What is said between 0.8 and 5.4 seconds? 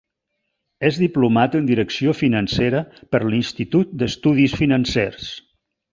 És diplomat en Direcció Financera per l’Institut d’Estudis Financers.